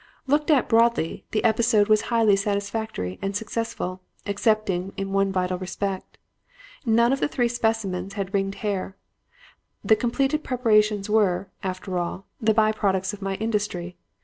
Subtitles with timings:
[0.25, 6.17] "Looked at broadly, the episode was highly satisfactory and successful excepting in one vital respect.
[6.87, 8.97] None of the three specimens had ringed hair.
[9.83, 13.95] The completed preparations were, after all, but the by products of my industry.